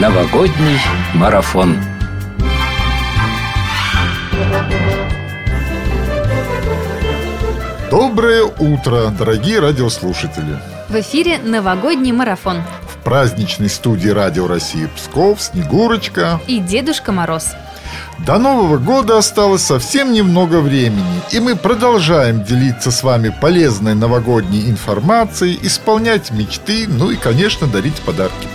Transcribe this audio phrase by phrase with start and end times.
[0.00, 0.78] Новогодний
[1.14, 1.78] марафон.
[7.90, 10.58] Доброе утро, дорогие радиослушатели!
[10.90, 12.62] В эфире новогодний марафон.
[12.86, 17.54] В праздничной студии Радио России Псков Снегурочка И Дедушка Мороз.
[18.18, 24.68] До Нового года осталось совсем немного времени, и мы продолжаем делиться с вами полезной новогодней
[24.68, 28.46] информацией, исполнять мечты, ну и, конечно, дарить подарки.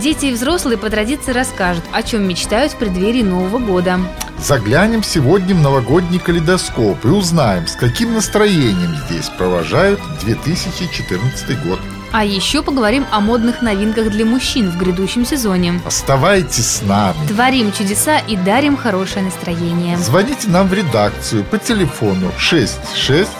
[0.00, 4.00] Дети и взрослые по традиции расскажут, о чем мечтают в преддверии Нового года.
[4.38, 11.78] Заглянем сегодня в новогодний калейдоскоп и узнаем, с каким настроением здесь провожают 2014 год.
[12.12, 15.80] А еще поговорим о модных новинках для мужчин в грядущем сезоне.
[15.84, 17.26] Оставайтесь с нами.
[17.28, 19.98] Творим чудеса и дарим хорошее настроение.
[19.98, 23.30] Звоните нам в редакцию по телефону 66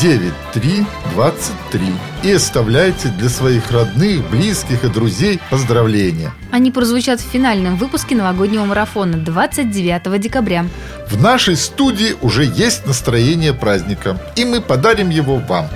[0.00, 6.32] 9323 и оставляйте для своих родных, близких и друзей поздравления.
[6.50, 10.66] Они прозвучат в финальном выпуске новогоднего марафона 29 декабря.
[11.08, 15.68] В нашей студии уже есть настроение праздника, и мы подарим его вам.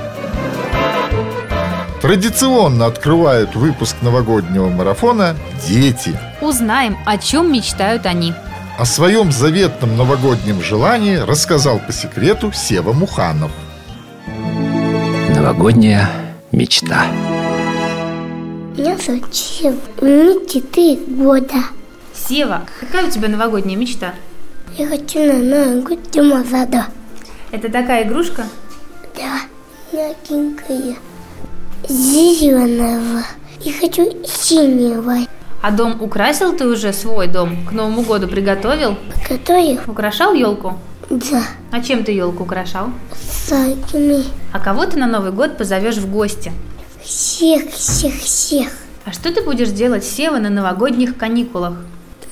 [2.01, 5.35] Традиционно открывают выпуск новогоднего марафона
[5.67, 6.19] «Дети».
[6.41, 8.33] Узнаем, о чем мечтают они.
[8.79, 13.51] О своем заветном новогоднем желании рассказал по секрету Сева Муханов.
[15.39, 16.11] Новогодняя
[16.51, 17.07] мечта.
[18.77, 19.77] Меня зовут Сева.
[20.01, 21.55] Мне 4 года.
[22.13, 24.15] Сева, какая у тебя новогодняя мечта?
[24.77, 26.87] Я хочу на Новый год Дома Зада.
[27.53, 28.47] Это такая игрушка?
[29.17, 29.43] Да,
[29.93, 30.97] мягенькая.
[31.89, 33.23] Зеленого.
[33.65, 35.19] И хочу синего.
[35.63, 37.65] А дом украсил ты уже свой дом?
[37.65, 38.97] К Новому году приготовил?
[39.29, 40.81] Который, Украшал елку?
[41.11, 42.89] Да, А чем ты елку украшал?
[43.47, 44.25] саками.
[44.53, 46.53] А кого ты на Новый год позовешь в гости?
[47.03, 48.69] Всех, всех, всех.
[49.05, 51.75] А что ты будешь делать, Сева, на новогодних каникулах?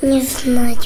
[0.03, 0.77] Не знаю.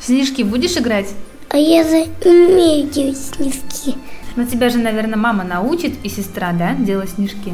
[0.00, 1.08] Снежки будешь играть?
[1.48, 3.96] А я за умею делать снежки.
[4.36, 7.52] Но тебя же, наверное, мама научит и сестра, да, делать снежки?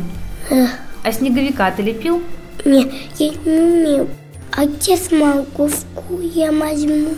[0.50, 0.66] Э,
[1.04, 2.22] А снеговика ты лепил?
[2.64, 4.08] не, я не умею.
[4.52, 7.14] А где с морковку я возьму?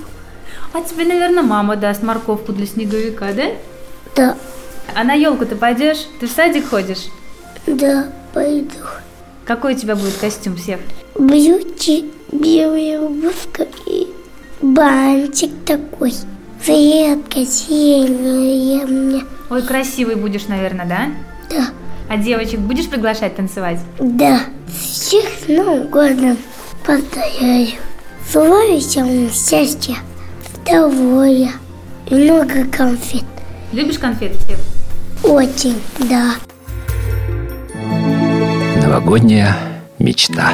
[0.73, 3.45] А тебе, наверное, мама даст морковку для снеговика, да?
[4.17, 4.37] Да,
[4.95, 6.07] А на елку ты пойдешь?
[6.21, 7.07] Ты в садик ходишь?
[7.67, 8.75] да, пойду.
[9.45, 10.81] Какой у тебя будет костюм, Сев?
[11.17, 14.09] Брюки, белая рубашка и
[14.61, 16.13] бантик такой.
[16.65, 19.25] Цветка синяя мне.
[19.51, 21.07] Ой, красивый будешь, наверное, да?
[21.51, 21.67] Да,
[22.09, 23.79] А девочек будешь приглашать танцевать?
[23.99, 24.41] да.
[24.81, 26.39] Всех Новым годом
[26.87, 27.69] поздравляю.
[28.33, 29.97] Желаю всем счастья,
[30.67, 33.25] и много конфет.
[33.73, 34.59] Любишь конфеты, Сев?
[35.23, 36.35] Очень, да.
[38.83, 39.57] Новогодняя
[39.99, 40.53] мечта.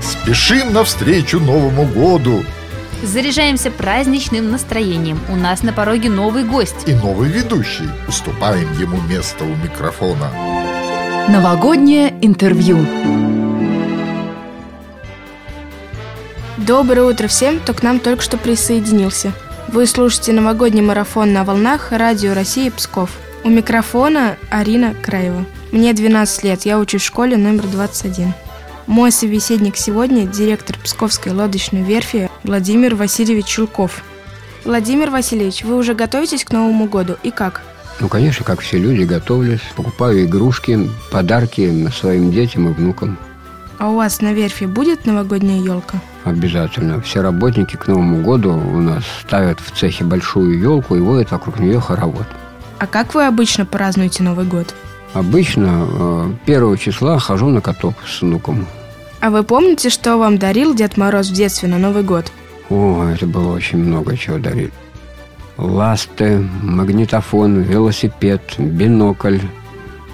[0.00, 2.44] Спешим навстречу Новому году
[3.02, 5.20] Заряжаемся праздничным настроением.
[5.28, 6.88] У нас на пороге новый гость.
[6.88, 7.88] и новый ведущий.
[8.08, 10.30] Уступаем ему место у микрофона.
[11.28, 12.78] Новогоднее интервью.
[16.56, 19.34] Доброе утро всем, кто к нам только что присоединился.
[19.68, 23.10] Вы слушаете новогодний марафон на волнах Радио России Псков.
[23.44, 25.44] У микрофона Арина Краева.
[25.70, 28.32] Мне 12 лет, я учусь в школе номер 21.
[28.86, 34.02] Мой собеседник сегодня– директор Псковской лодочной верфи Владимир Васильевич Чулков.
[34.64, 37.60] Владимир Васильевич, вы уже готовитесь к Новому году и как?
[38.00, 39.60] Ну, конечно, как все люди, готовлюсь.
[39.76, 43.18] Покупаю игрушки, подарки своим детям и внукам.
[43.78, 46.00] А у вас на верфи будет новогодняя елка?
[46.24, 47.00] Обязательно.
[47.00, 51.60] Все работники к Новому году у нас ставят в цехе большую елку и водят вокруг
[51.60, 52.26] нее хоровод.
[52.78, 54.74] А как вы обычно празднуете Новый год?
[55.14, 58.66] Обычно э, первого числа хожу на каток с внуком.
[59.20, 62.30] А вы помните, что вам дарил Дед Мороз в детстве на Новый год?
[62.70, 64.72] О, это было очень много чего дарили.
[65.58, 69.40] Ласты, магнитофон, велосипед, бинокль,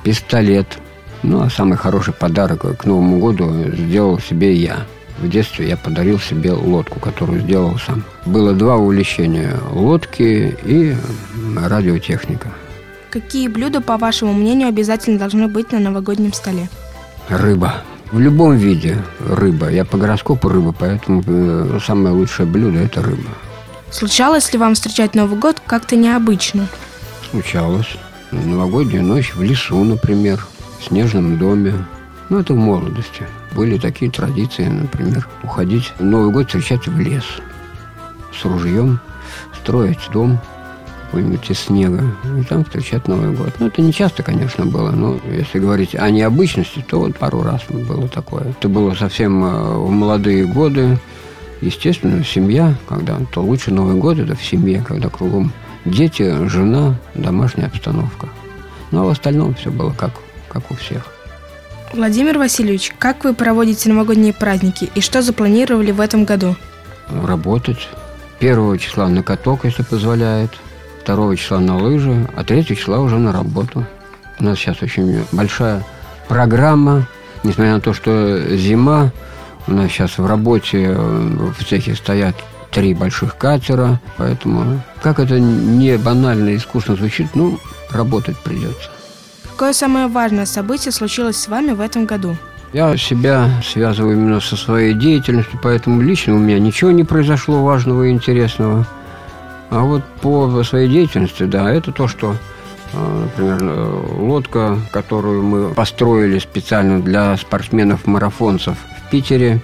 [0.03, 0.79] пистолет.
[1.23, 4.87] Ну, а самый хороший подарок к Новому году сделал себе я.
[5.19, 8.05] В детстве я подарил себе лодку, которую сделал сам.
[8.27, 10.95] Было два увлечения– лодки и
[11.57, 12.49] радиотехника.
[13.11, 16.69] Какие блюда, по вашему мнению, обязательно должны быть на новогоднем столе?
[17.29, 17.75] Рыба.
[18.11, 19.71] В любом виде рыба.
[19.71, 23.31] Я по гороскопу рыба, поэтому э, самое лучшее блюдо– это рыба.
[23.95, 26.67] Случалось ли вам встречать Новый год как-то необычно?
[27.31, 27.97] Случалось.
[28.33, 30.45] Новогодняя ночь в лесу, например,
[30.81, 31.75] в снежном доме.
[32.29, 33.25] Ну, это в молодости.
[33.55, 37.23] Были такие традиции, например, уходить в Новый год встречать в лес
[38.37, 38.99] с ружьем,
[39.63, 40.41] строить дом,
[41.05, 42.03] какой-нибудь из снега,
[42.37, 43.53] и там встречать Новый год.
[43.61, 47.63] Ну, это не часто, конечно, было, но если говорить о необычности, то вот пару раз
[47.69, 48.51] было такое.
[48.59, 50.99] Это было совсем э, в молодые годы,
[51.61, 55.53] естественно, семья, когда то лучше Новый год это в семье, когда кругом
[55.85, 58.29] дети, жена, домашняя обстановка.
[58.91, 60.13] Ну, а в остальном все было как,
[60.49, 61.07] как у всех.
[61.93, 66.57] Владимир Васильевич, как вы проводите новогодние праздники и что запланировали в этом году?
[67.09, 67.89] Работать.
[68.41, 70.51] Первого числа на каток, если позволяет.
[71.03, 73.87] Второго числа на лыжи, а третьего числа уже на работу.
[74.41, 75.85] У нас сейчас очень большая
[76.29, 77.07] программа,
[77.43, 79.13] несмотря на то, что зима,
[79.67, 82.35] у нас сейчас в работе в цехе стоят
[82.71, 87.59] три больших катера, поэтому, как это не банально и скучно звучит, ну,
[87.91, 88.91] работать придется.
[89.53, 92.37] Какое самое важное событие случилось с вами в этом году?
[92.73, 98.03] Я себя связываю именно со своей деятельностью, поэтому лично у меня ничего не произошло важного
[98.03, 98.85] и интересного.
[99.71, 102.35] А вот по своей деятельности, да, это то, что,
[102.93, 109.61] а, например, э, лодка, которую мы построили специально для спортсменов-марафонцев в Питере,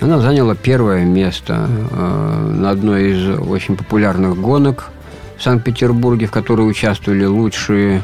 [0.00, 4.90] она заняла первое место э, на одной из очень популярных гонок
[5.36, 8.02] в Санкт-Петербурге, в которой участвовали лучшие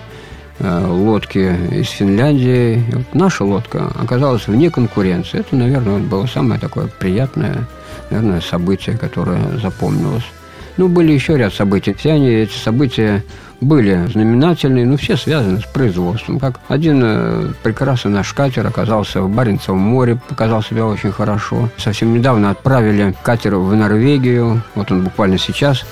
[0.61, 2.85] Э, лодки из Финляндии.
[2.93, 5.41] Вот наша лодка оказалась вне конкуренции.
[5.41, 7.67] Это, наверное, было самое такое приятное,
[8.11, 10.25] наверное, событие, которое запомнилось.
[10.77, 11.95] Ну, были еще ряд событий.
[11.95, 13.23] Все они, эти события
[13.61, 16.39] были знаменательные, но все связаны с производством.
[16.39, 21.69] Как один э, прекрасный наш катер оказался в Баренцевом море, показал себя очень хорошо.
[21.77, 24.63] Совсем недавно отправили катер в Норвегию.
[24.75, 25.85] Вот он буквально сейчас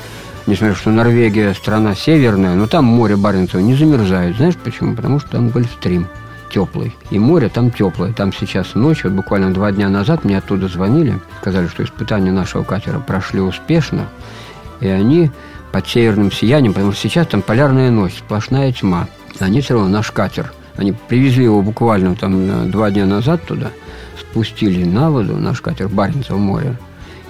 [0.46, 4.36] несмотря что Норвегия страна северная, но там море Баренцева не замерзает.
[4.36, 4.94] Знаешь почему?
[4.94, 6.08] Потому что там Гольфстрим
[6.52, 6.94] теплый.
[7.10, 8.12] И море там теплое.
[8.12, 12.62] Там сейчас ночь, вот буквально два дня назад мне оттуда звонили, сказали, что испытания нашего
[12.62, 14.06] катера прошли успешно,
[14.82, 15.30] и они
[15.72, 19.08] под северным сиянием, потому что сейчас там полярная ночь, сплошная тьма.
[19.38, 20.52] Они все равно наш катер.
[20.76, 23.70] Они привезли его буквально там два дня назад туда,
[24.18, 26.76] спустили на воду наш катер Баренцево море,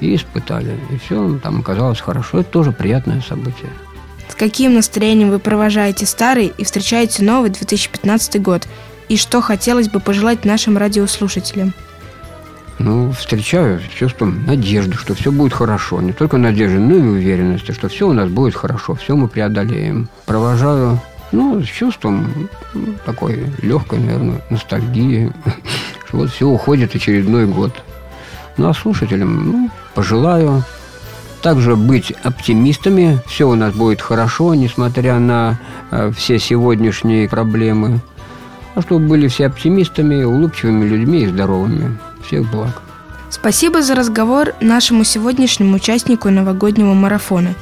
[0.01, 0.77] и испытали.
[0.91, 2.41] И все там оказалось хорошо.
[2.41, 3.71] Это тоже приятное событие.
[4.29, 8.67] С каким настроением вы провожаете старый и встречаете новый 2015 год?
[9.09, 11.75] И что хотелось бы пожелать нашим радиослушателям?
[12.79, 16.01] Ну, встречаю с чувством надежды, что все будет хорошо.
[16.01, 20.09] Не только надежды, но и уверенности, что все у нас будет хорошо, все мы преодолеем.
[20.27, 25.33] Провожаю, ну, с чувством ну, такой легкой, наверное, ностальгии,
[26.09, 27.73] что вот все уходит очередной год.
[28.57, 30.65] Ну, а слушателям, ну, пожелаю
[31.43, 33.19] также быть оптимистами.
[33.27, 35.59] Все у нас будет хорошо, несмотря на
[35.91, 38.01] э, все сегодняшние проблемы.
[38.75, 41.99] А чтобы были все оптимистами, улыбчивыми людьми и здоровыми.
[42.27, 42.83] Всех благ.
[43.31, 47.55] Спасибо за разговор нашему сегодняшнему участнику новогоднего марафона.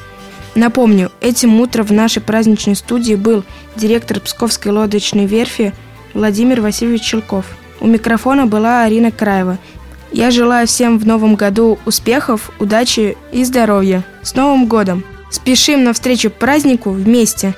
[0.54, 3.44] Напомню, этим утром в нашей праздничной студии был
[3.76, 5.72] директор Псковской лодочной верфи
[6.12, 7.46] Владимир Васильевич Челков.
[7.80, 9.58] У микрофона была Арина Краева–
[10.12, 14.02] я желаю всем в новом году успехов, удачи и здоровья.
[14.22, 15.04] С Новым годом!
[15.30, 17.54] Спешим навстречу празднику вместе!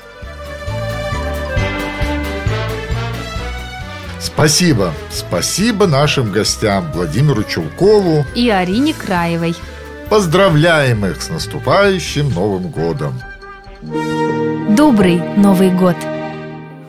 [4.22, 4.94] Спасибо.
[5.10, 9.56] Спасибо нашим гостям Владимиру Чулкову и Арине Краевой.
[10.08, 13.20] Поздравляем их с наступающим Новым годом.
[14.76, 15.96] Добрый Новый год!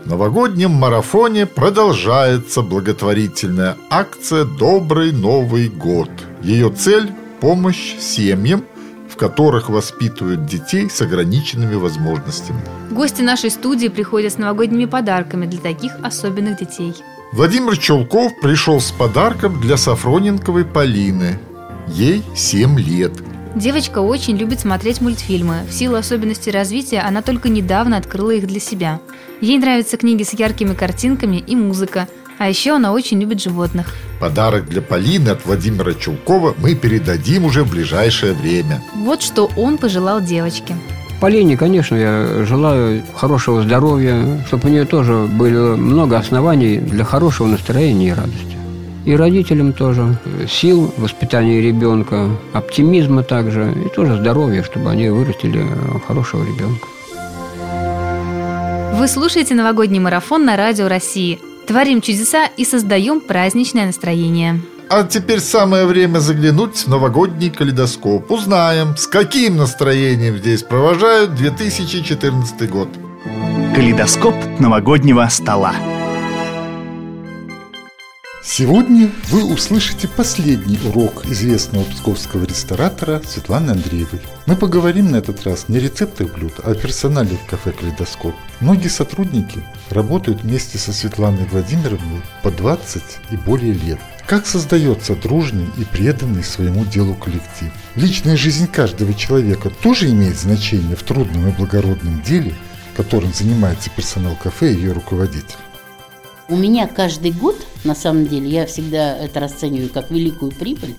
[0.04, 6.10] В новогоднем марафоне продолжается благотворительная акция «Добрый Новый год».
[6.44, 8.63] Ее цель– помощь семьям,
[9.10, 12.62] в которых воспитывают детей с ограниченными возможностями.
[12.92, 16.94] Гости нашей студии приходят с новогодними подарками для таких особенных детей.
[17.34, 21.40] Владимир Челков пришел с подарком для Сафроненковой Полины.
[21.88, 23.12] Ей 7 лет–
[23.56, 25.62] Девочка очень любит смотреть мультфильмы.
[25.70, 29.00] В силу особенностей развития она только недавно открыла их для себя.
[29.42, 32.08] Ей нравятся книги с яркими картинками и музыка.
[32.40, 33.94] А еще она очень любит животных.
[34.20, 38.84] Подарок для Полины от Владимира Чулкова мы передадим уже в ближайшее время.
[38.96, 40.75] Вот что он пожелал девочке.
[41.24, 47.48] Полине, конечно, я желаю хорошего здоровья, чтобы у нее тоже было много оснований для хорошего
[47.48, 48.58] настроения и радости.
[49.06, 50.18] И родителям тоже.
[50.50, 55.65] Сил воспитания ребенка, оптимизма также, и тоже здоровья, чтобы они вырастили
[56.06, 56.88] хорошего ребенка.
[59.00, 61.39] Вы слушаете новогодний марафон на Радио России.
[61.65, 64.60] Творим чудеса и создаем праздничное настроение.
[64.90, 68.30] А теперь самое время заглянуть в новогодний калейдоскоп.
[68.30, 72.90] Узнаем, с каким настроением здесь провожают 2014 год.
[73.75, 75.74] Калейдоскоп новогоднего стола.
[78.46, 84.20] Сегодня вы услышите последний урок известного псковского ресторатора Светланы Андреевой.
[84.46, 88.36] Мы поговорим на этот раз не о рецептах блюд, а о персонале кафе «Калейдоскоп».
[88.60, 94.00] Многие сотрудники работают вместе со Светланой Владимировной по 20 и более лет.
[94.28, 97.72] Как создается дружный и преданный своему делу коллектив?
[97.96, 102.54] Личная жизнь каждого человека тоже имеет значение в трудном и благородном деле,
[102.98, 105.56] которым занимается персонал кафе и ее руководитель.
[106.50, 110.96] У меня каждый год, на самом деле, я всегда это расцениваю как великую прибыль,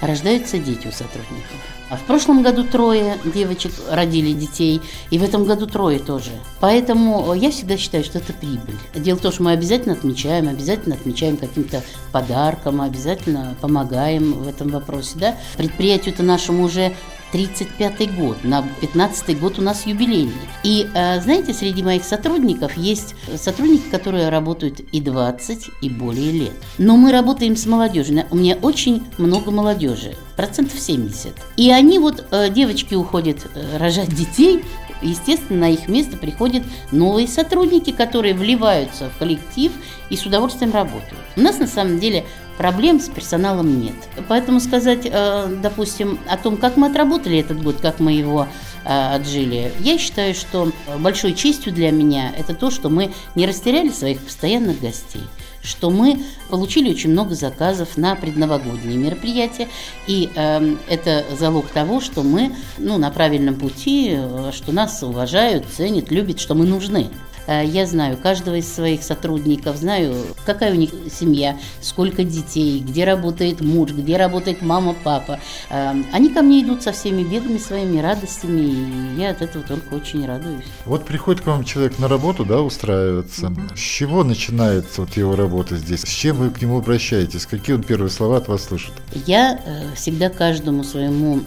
[0.00, 1.56] рождаются дети у сотрудников.
[1.90, 4.80] А в прошлом году трое девочек родили детей,
[5.10, 6.30] и в этом году трое тоже.
[6.60, 8.76] Поэтому я всегда считаю, что это прибыль.
[8.94, 14.68] Дело в том, что мы обязательно отмечаем, обязательно отмечаем каким-то подарком, обязательно помогаем в этом
[14.68, 15.12] вопросе.
[15.16, 15.36] Да?
[15.56, 16.94] Предприятию-то нашему уже
[17.32, 20.32] 35-й год, на 15-й год у нас юбилейный.
[20.64, 26.52] И э, знаете, среди моих сотрудников есть сотрудники, которые работают и 20, и более лет.
[26.78, 28.24] Но мы работаем с молодежью.
[28.30, 31.32] У меня очень много молодежи, процентов 70.
[31.56, 34.64] И они вот, э, девочки уходят э, рожать детей,
[35.02, 39.72] естественно, на их место приходят новые сотрудники, которые вливаются в коллектив
[40.10, 41.20] и с удовольствием работают.
[41.36, 42.24] У нас на самом деле
[42.58, 43.94] проблем с персоналом нет.
[44.28, 48.48] Поэтому сказать, э, допустим, о том, как мы отработали этот год, как мы его
[48.84, 53.88] э, отжили, я считаю, что большой честью для меня это то, что мы не растеряли
[53.90, 55.22] своих постоянных гостей
[55.60, 59.68] что мы получили очень много заказов на предновогодние мероприятия,
[60.06, 65.66] и э, это залог того, что мы ну, на правильном пути, э, что нас уважают,
[65.66, 67.08] ценят, любят, что мы нужны.
[67.48, 70.14] Э, я знаю каждого из своих сотрудников, знаю,
[70.44, 75.40] какая у них семья, сколько детей, где работает муж, где работает мама, папа.
[75.70, 79.94] Э, они ко мне идут со всеми бедами своими, радостями, и я от этого только
[79.94, 80.64] очень радуюсь.
[80.84, 83.46] Вот приходит к вам человек на работу, да, устраивается.
[83.46, 83.60] Угу.
[83.74, 86.02] С чего начинается вот его работа здесь?
[86.02, 87.46] С чем вы к нему обращаетесь?
[87.46, 88.92] Какие он первые слова от вас слышит?
[89.26, 91.40] Я э, всегда каждому своему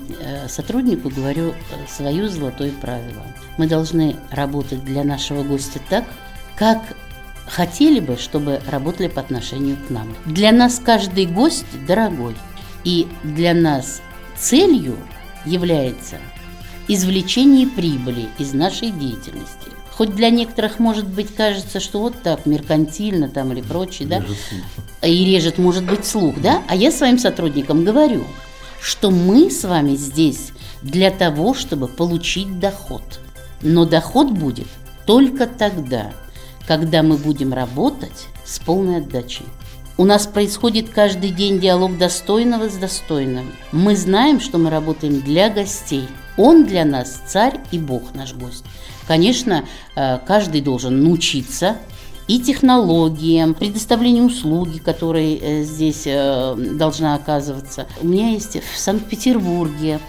[0.47, 1.53] сотруднику говорю
[1.87, 3.23] свое золотое правило.
[3.57, 6.05] Мы должны работать для нашего гостя так,
[6.55, 6.79] как
[7.45, 10.15] хотели бы, чтобы работали по отношению к нам.
[10.25, 12.33] Для нас каждый гость дорогой,
[12.85, 14.01] и для нас
[14.39, 14.97] целью
[15.45, 16.15] является
[16.87, 19.69] извлечение прибыли из нашей деятельности.
[19.91, 24.23] Хоть для некоторых, может быть, кажется, что вот так, меркантильно там или прочее, да,
[25.05, 28.23] и режет, может быть, слух, да, а я своим сотрудникам говорю,
[28.81, 33.03] что мы с вами здесь для того, чтобы получить доход.
[33.61, 34.67] Но доход будет
[35.11, 36.13] только тогда,
[36.65, 39.45] когда мы будем работать с полной отдачей.
[39.97, 43.51] У нас происходит каждый день диалог достойного с достойным.
[43.73, 46.07] Мы знаем, что мы работаем для гостей.
[46.37, 48.63] Он для нас царь и бог наш гость.
[49.05, 49.65] Конечно,
[49.97, 51.75] э, каждый должен научиться
[52.29, 57.85] и технологиям, предоставлению услуги, которые э, здесь э, должна оказываться.
[58.01, 59.99] У меня есть в Санкт-Петербурге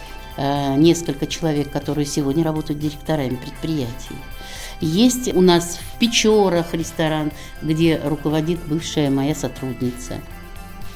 [0.78, 4.16] несколько человек, которые сегодня работают директорами предприятий.
[4.82, 7.30] Есть у нас в Печорах ресторан,
[7.62, 10.20] где руководит бывшая моя сотрудница.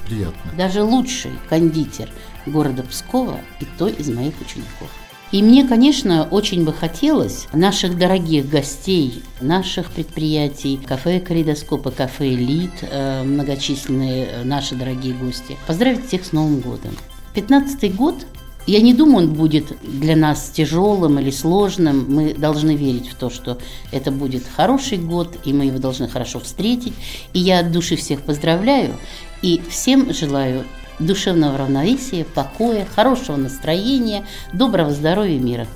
[0.06, 0.50] Приятно.
[0.58, 2.10] Даже лучший кондитер
[2.46, 4.90] города Пскова и той из моих учеников.
[5.30, 12.28] И мне, конечно, очень бы хотелось наших дорогих гостей, наших предприятий, кафе «Калейдоскоп» и кафе
[12.34, 16.96] «Элит», э, многочисленные э, наши дорогие гости, поздравить всех с Новым годом.
[17.34, 18.26] 15 год
[18.66, 22.06] я не думаю, он будет для нас тяжелым или сложным.
[22.08, 23.58] Мы должны верить в то, что
[23.92, 26.94] это будет хороший год, и мы его должны хорошо встретить.
[27.32, 28.94] И я от души всех поздравляю
[29.42, 30.64] и всем желаю
[30.98, 35.66] душевного равновесия, покоя, хорошего настроения, доброго здоровья и мира.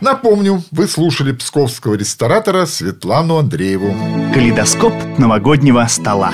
[0.00, 3.94] Напомню, вы слушали псковского ресторатора Светлану Андрееву.
[4.32, 6.32] Калейдоскоп новогоднего стола.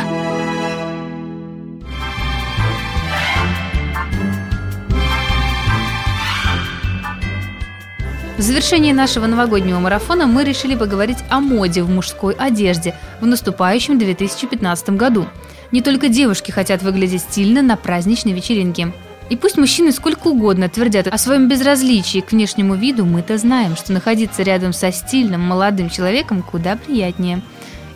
[8.36, 13.96] В завершении нашего новогоднего марафона мы решили поговорить о моде в мужской одежде в наступающем
[13.96, 15.26] 2015 году.
[15.70, 18.92] Не только девушки хотят выглядеть стильно на праздничной вечеринке.
[19.30, 23.92] И пусть мужчины сколько угодно твердят о своем безразличии к внешнему виду, мы-то знаем, что
[23.92, 27.40] находиться рядом со стильным молодым человеком куда приятнее.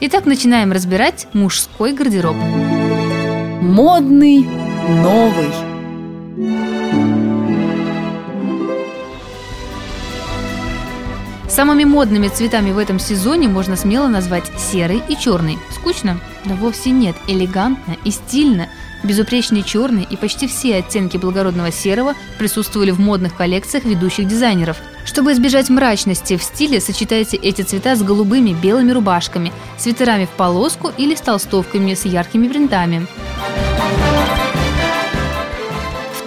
[0.00, 2.36] Итак, начинаем разбирать мужской гардероб.
[3.60, 4.46] Модный
[5.02, 6.87] новый.
[11.58, 15.58] Самыми модными цветами в этом сезоне можно смело назвать серый и черный.
[15.74, 16.20] Скучно?
[16.44, 17.16] Да вовсе нет.
[17.26, 18.68] Элегантно и стильно.
[19.02, 24.76] Безупречный черный и почти все оттенки благородного серого присутствовали в модных коллекциях ведущих дизайнеров.
[25.04, 30.92] Чтобы избежать мрачности в стиле, сочетайте эти цвета с голубыми белыми рубашками, свитерами в полоску
[30.96, 33.08] или с толстовками с яркими принтами.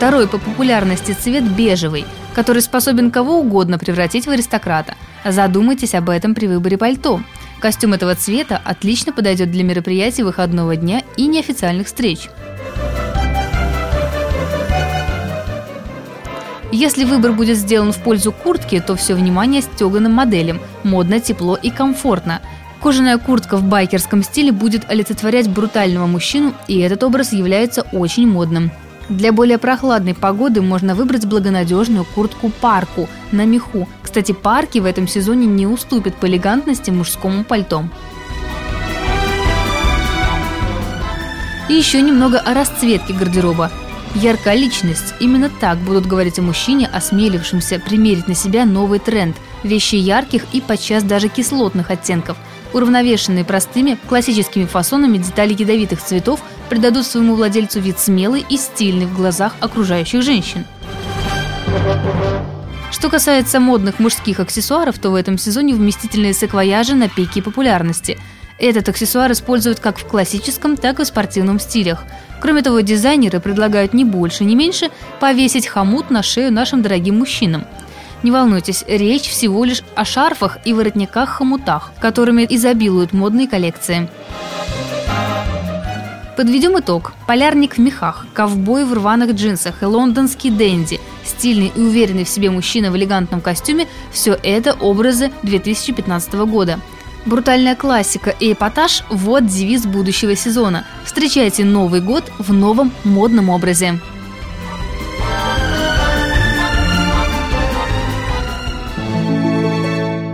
[0.01, 4.96] Второй по популярности цвет бежевый, который способен кого угодно превратить в аристократа.
[5.24, 7.22] Задумайтесь об этом при выборе пальто.
[7.60, 12.29] Костюм этого цвета отлично подойдет для мероприятий выходного дня и неофициальных встреч.
[16.72, 20.62] Если выбор будет сделан в пользу куртки, то все внимание стеганым моделям.
[20.81, 22.41] Модно, тепло и комфортно.
[22.81, 28.72] Кожаная куртка в байкерском стиле будет олицетворять брутального мужчину, и этот образ является очень модным.
[29.12, 33.89] Для более прохладной погоды можно выбрать благонадежную куртку парку на меху.
[34.01, 37.84] Кстати, парки в этом сезоне не уступят по элегантности мужскому пальто.
[41.68, 43.70] И еще немного о расцветке гардероба.
[44.15, 45.13] Яркая личность.
[45.20, 49.36] Именно так будут говорить о мужчине, осмелившемся примерить на себя новый тренд.
[49.63, 52.38] Вещи ярких и подчас даже кислотных оттенков–
[52.74, 56.39] Уравновешенные простыми, классическими фасонами детали ядовитых цветов
[56.72, 60.63] придадут своему владельцу вид смелый и стильный в глазах окружающих женщин.
[62.92, 68.18] Что касается модных мужских аксессуаров, то в этом сезоне вместительные саквояжи на пике популярности.
[68.58, 72.06] Этот аксессуар используют как в классическом, так и в спортивном стилях.
[72.40, 77.66] Кроме того, дизайнеры предлагают не больше, не меньше повесить хомут на шею нашим дорогим мужчинам–
[78.24, 84.10] не волнуйтесь, речь всего лишь о шарфах и воротниках-хомутах, которыми изобилуют модные коллекции.
[86.38, 87.13] Подведем итог.
[87.27, 92.50] Полярник в мехах, ковбой в рваных джинсах и лондонский дэнди, стильный и уверенный в себе
[92.50, 96.79] мужчина в элегантном костюме– все это образы 2015 года.
[97.25, 100.85] Брутальная классика и эпатаж– вот девиз будущего сезона.
[101.03, 104.00] Встречайте Новый год в новом модном образе.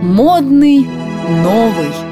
[0.00, 0.88] Модный
[1.28, 2.07] новый.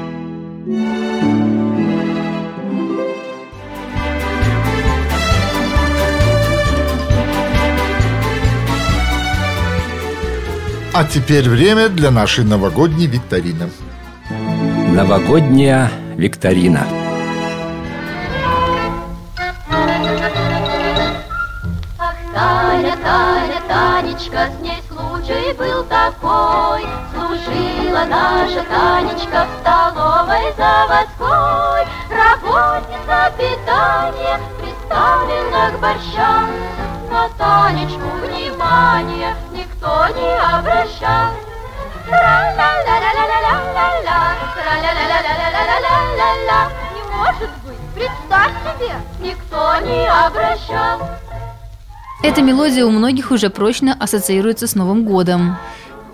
[10.99, 13.69] А теперь время для нашей новогодней викторины.
[14.95, 16.87] Новогодняя викторина.
[21.99, 26.81] Ах, Таня, Таня, Танечка, с ней случай был такой,
[27.13, 36.49] Служила наша Танечка в столовой заводской, Работница питания приставлена к борщам,
[37.09, 41.31] На Танечку внимание никто не обращал.
[46.95, 51.01] Не может быть, представь себе, никто не обращал.
[52.23, 55.57] Эта мелодия у многих уже прочно ассоциируется с Новым годом.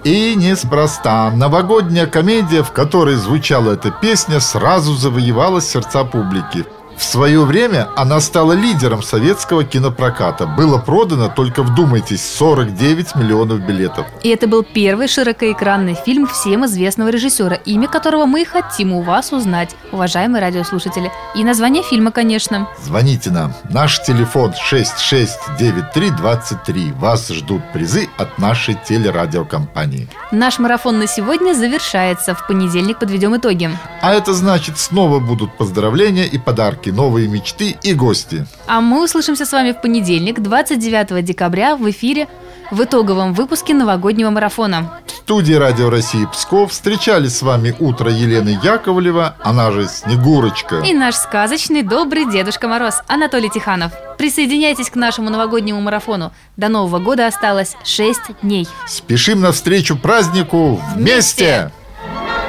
[0.03, 1.31] И неспроста.
[1.31, 6.65] Новогодняя комедия, в которой звучала эта песня, сразу завоевала сердца публики.
[6.97, 10.45] В свое время она стала лидером советского кинопроката.
[10.45, 14.05] Было продано, только вдумайтесь, 49 миллионов билетов.
[14.21, 19.33] И это был первый широкоэкранный фильм всем известного режиссера, имя которого мы хотим у вас
[19.33, 21.11] узнать, уважаемые радиослушатели.
[21.35, 22.67] И название фильма, конечно.
[22.81, 23.53] Звоните нам.
[23.69, 26.91] Наш телефон 669323.
[26.93, 30.07] Вас ждут призы от нашей телерадиокомпании.
[30.31, 32.35] Наш марафон на сегодня завершается.
[32.35, 33.69] В понедельник подведем итоги.
[34.01, 38.45] А это значит, снова будут поздравления и подарки, новые мечты и гости.
[38.67, 42.27] А мы услышимся с вами в понедельник, 29 декабря в эфире
[42.71, 44.99] в итоговом выпуске новогоднего марафона.
[45.05, 50.79] В студии Радио России Псков встречали с вами утро Елены Яковлева, она же Снегурочка.
[50.79, 53.91] И наш сказочный добрый Дедушка Мороз Анатолий Тиханов.
[54.17, 56.31] Присоединяйтесь к нашему новогоднему марафону.
[56.57, 58.67] До Нового года осталось 6 дней.
[58.87, 61.71] Спешим навстречу празднику вместе!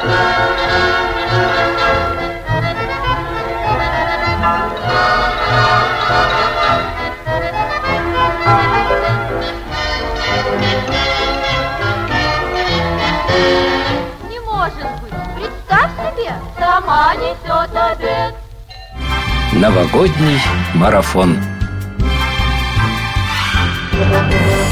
[0.03, 0.64] вместе!
[16.97, 18.35] а несет обед.
[19.53, 20.39] Новогодний
[20.75, 21.37] марафон.
[23.97, 24.64] thank you